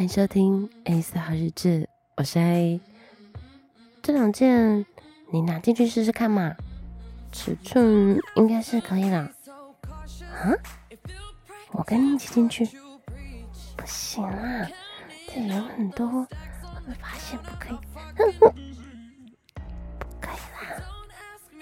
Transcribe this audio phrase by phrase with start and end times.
[0.00, 2.80] 欢迎收听 A 四号日志，我是 A。
[4.00, 4.86] 这两件
[5.30, 6.56] 你拿进去试试看嘛，
[7.32, 9.18] 尺寸应该是可以了。
[9.18, 10.56] 啊？
[11.72, 12.64] 我跟你一起进去？
[13.76, 14.66] 不行啦，
[15.28, 16.26] 这里人很多，会
[16.86, 17.78] 被发现，不可以。
[18.16, 18.54] 哼哼，
[19.98, 20.82] 不可以啦，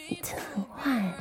[0.09, 0.39] 你真
[0.77, 1.13] 坏。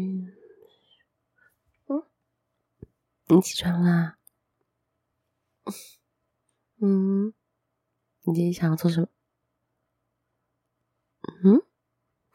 [0.00, 0.32] 嗯，
[3.26, 4.16] 你起床啦？
[6.80, 7.34] 嗯，
[8.22, 9.08] 你今天想要做什么？
[11.42, 11.62] 嗯，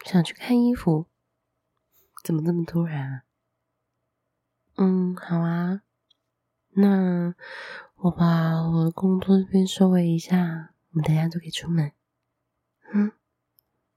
[0.04, 1.08] 想去看衣服？
[2.22, 3.24] 怎么这么突然啊？
[4.76, 5.84] 嗯，好啊，
[6.72, 7.34] 那。
[7.96, 11.94] 我把我的工作这边收尾一下，我们等下就可以出门。
[12.92, 13.14] 嗯，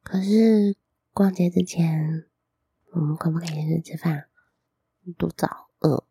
[0.04, 0.76] 可是
[1.12, 2.28] 逛街之前，
[2.96, 4.24] 我们可不可以先去吃饭？
[5.18, 6.02] 肚子好饿。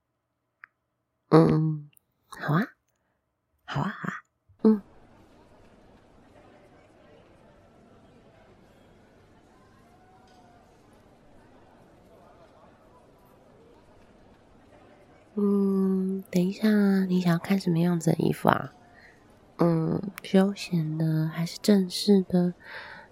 [1.29, 1.89] 嗯，
[2.27, 2.61] 好啊，
[3.65, 4.13] 好啊，好啊。
[4.61, 4.81] 嗯。
[15.33, 16.69] 嗯，等一下，
[17.05, 18.71] 你想要看什么样子的衣服啊？
[19.57, 22.53] 嗯，休闲的还是正式的，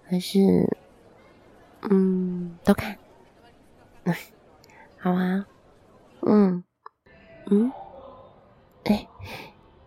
[0.04, 0.76] 还是
[1.90, 2.96] 嗯，都看。
[4.98, 5.46] 好啊，
[6.22, 6.64] 嗯
[7.50, 7.72] 嗯，
[8.84, 9.06] 哎，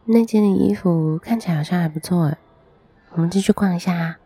[0.05, 2.37] 那件的衣服看起来好像还不错哎，
[3.11, 4.19] 我们继续逛一下啊。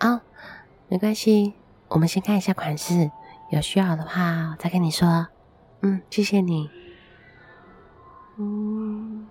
[0.00, 0.20] 哦，
[0.88, 1.54] 没关系，
[1.88, 3.10] 我们先看一下款式。
[3.50, 5.26] 有需要的话，再跟你说。
[5.80, 6.70] 嗯，谢谢你。
[8.36, 9.26] 嗯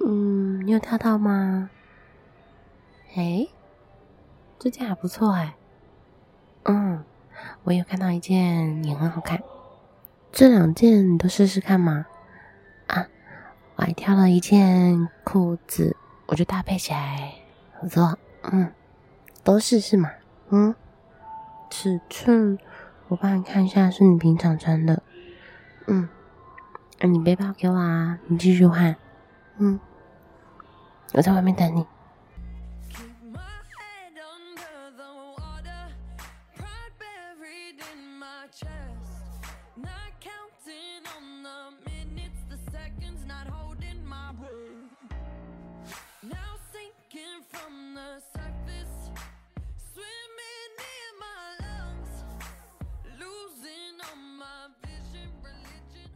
[0.00, 1.70] 嗯，你有跳到吗？
[3.16, 3.50] 诶，
[4.58, 5.54] 这件还不错哎。
[6.64, 7.04] 嗯，
[7.64, 9.42] 我有看到一件也很好看。
[10.32, 12.06] 这两件你都试试看嘛。
[12.88, 13.06] 啊，
[13.76, 15.96] 我还挑了一件裤子，
[16.26, 17.34] 我觉得搭配起来
[17.80, 18.18] 不错。
[18.50, 18.72] 嗯，
[19.44, 20.10] 都试试嘛。
[20.50, 20.74] 嗯。
[21.68, 22.58] 尺寸，
[23.08, 25.02] 我帮你看一下，是你平常穿的。
[25.86, 26.08] 嗯，
[27.00, 28.94] 那你背包给我啊，你继续换。
[29.58, 29.80] 嗯，
[31.12, 31.84] 我在外面等你。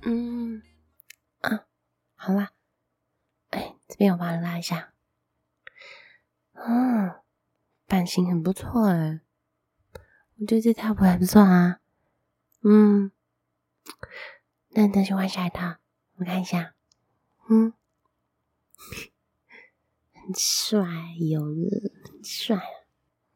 [0.02, 0.62] 嗯，
[1.40, 1.66] 啊，
[2.14, 2.52] 好啦，
[3.50, 4.94] 哎，这边我帮你拉一下。
[6.54, 7.20] 嗯，
[7.86, 9.20] 版型很不错哎，
[10.38, 11.80] 我觉得这套不还不错啊。
[12.62, 13.12] 嗯，
[14.70, 15.76] 那你等下换下一套，
[16.16, 16.74] 我看一下。
[17.50, 17.74] 嗯，
[20.14, 20.86] 很帅，
[21.18, 22.58] 有了，很帅。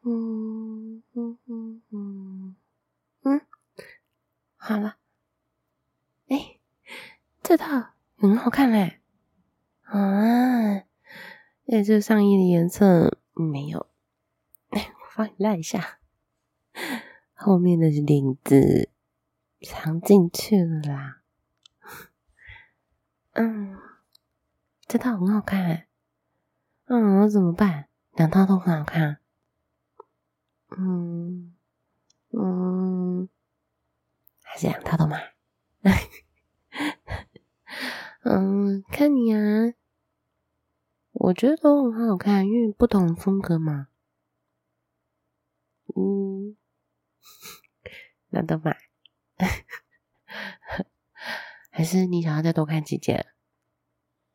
[0.01, 2.55] 嗯嗯嗯嗯
[3.23, 3.41] 嗯，
[4.55, 4.97] 好了。
[7.47, 9.01] 这套很好看嘞！
[9.83, 10.77] 啊，
[11.67, 13.87] 哎，这上衣的颜色没有，
[14.69, 15.99] 哎，我帮你拉一下，
[17.35, 18.89] 后面的领子
[19.61, 21.21] 藏进去了啦。
[23.33, 23.77] 嗯，
[24.87, 25.87] 这套很好看哎，
[26.85, 27.89] 嗯，我怎么办？
[28.13, 29.19] 两套都很好看。
[30.75, 31.55] 嗯
[32.31, 33.29] 嗯，
[34.41, 35.35] 还是两套都买。
[38.27, 39.75] 嗯，看你啊，
[41.11, 43.89] 我觉得都很好看，因为不同风格嘛。
[45.95, 46.57] 嗯，
[48.31, 48.75] 那都买。
[51.69, 53.27] 还是你想要再多看几件？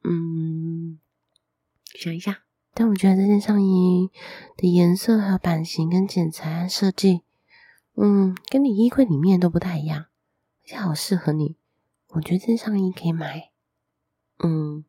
[0.04, 1.00] 嗯，
[1.86, 2.44] 想一下。
[2.72, 4.08] 但我觉得这件上衣
[4.56, 7.22] 的颜色、还有版型、跟剪裁、设计，
[7.96, 10.02] 嗯，跟你衣柜里面都不太一样。
[10.62, 11.56] 而且好适合你，
[12.10, 13.49] 我觉得这件上衣可以买。
[14.42, 14.86] 嗯，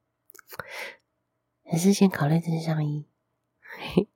[1.66, 3.06] 还是先考虑这件上衣。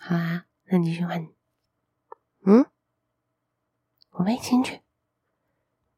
[0.00, 1.28] 好啊，那你去换。
[2.46, 2.64] 嗯，
[4.12, 4.80] 我没进去，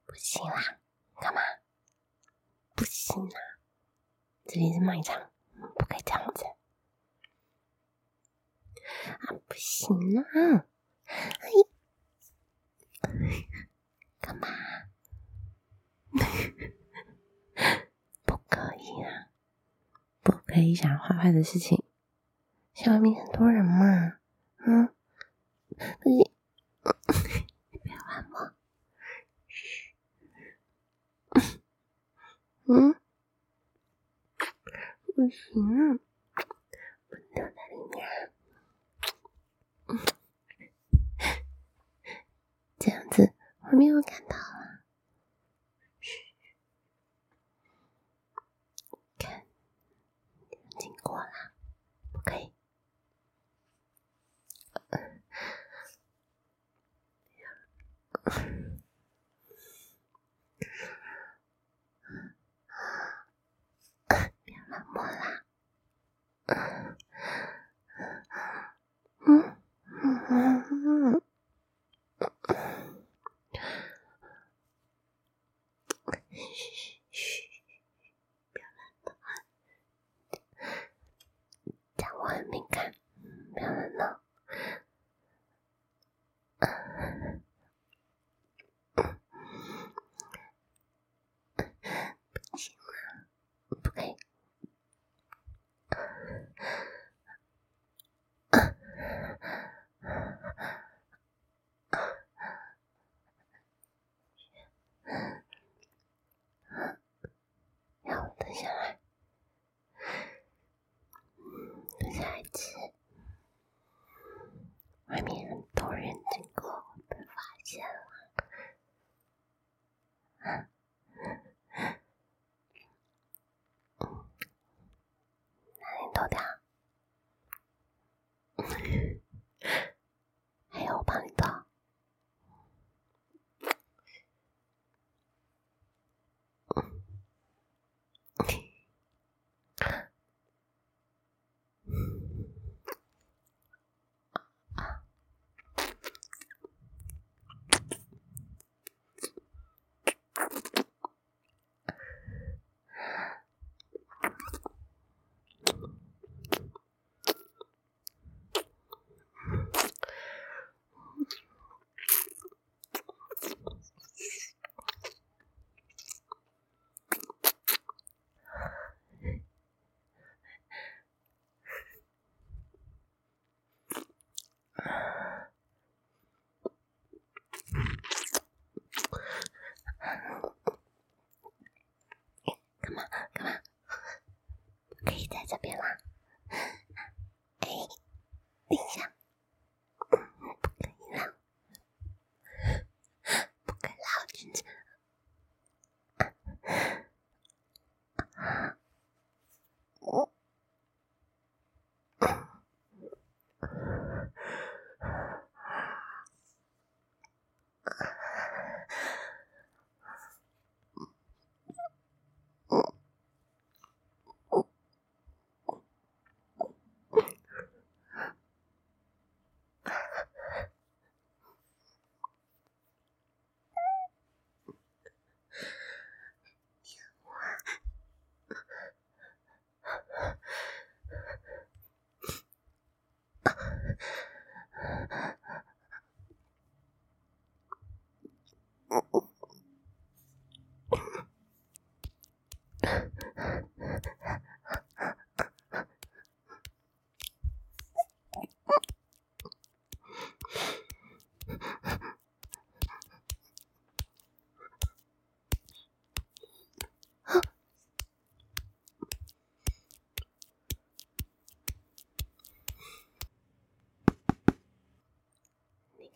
[0.05, 0.81] 不行啦！
[1.21, 1.41] 干嘛？
[2.75, 3.59] 不行啦！
[4.47, 5.31] 这里是卖场，
[5.77, 6.45] 不可以这样子。
[9.11, 10.67] 啊，不行啦！
[11.05, 11.68] 哎。
[20.59, 21.85] 可以想坏坏的事情。
[22.75, 24.19] 下面很多人嘛，
[24.67, 24.93] 嗯，
[26.01, 26.33] 不行，
[27.71, 28.53] 不要玩我。
[29.47, 29.95] 嘘，
[32.67, 32.97] 嗯，
[35.15, 36.01] 不行。
[37.07, 38.05] 我都在里面，
[42.81, 43.33] 这样子
[43.71, 44.37] 我没有看到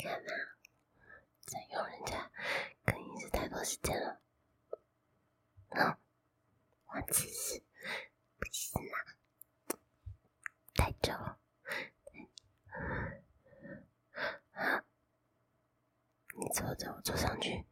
[0.02, 0.32] 天哪，
[1.46, 2.28] 占用人家
[2.84, 4.20] 更衣室太多时间了。
[5.70, 5.96] 好，
[6.86, 7.62] 我姿势，
[8.36, 9.14] 不行啦，
[10.74, 11.38] 太久了。
[16.36, 17.64] 你坐着，我坐上去。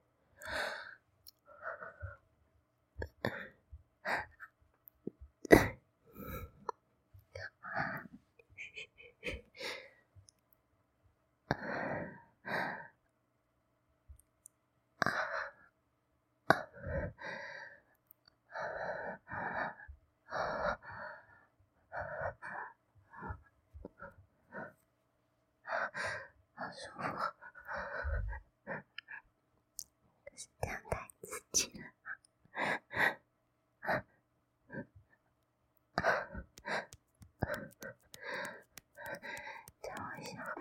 [30.36, 31.84] 是这样太刺激了。
[39.82, 40.54] 等我一下，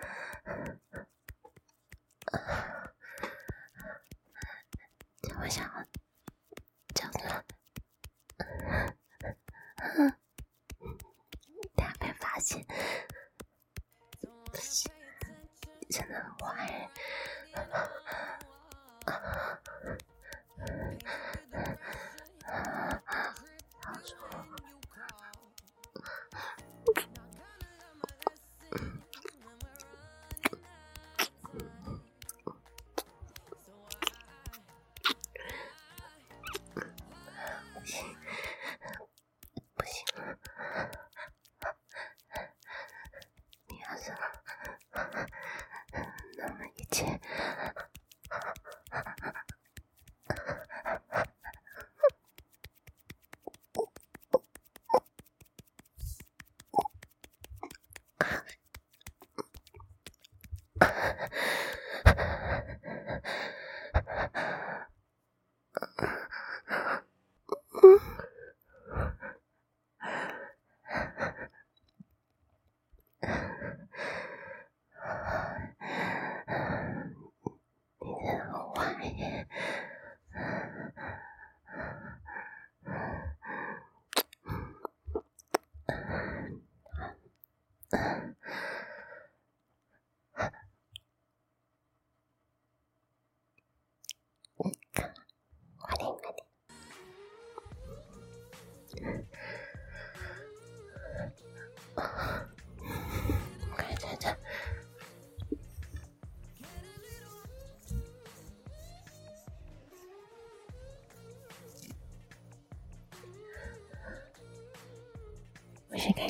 [5.22, 5.88] 等我一下，
[6.96, 7.20] 这样子，
[11.76, 12.66] 等下被发现。
[15.90, 16.90] 真的很坏。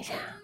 [0.09, 0.38] 下。